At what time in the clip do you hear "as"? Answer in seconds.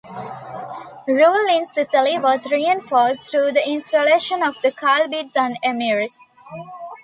5.37-5.53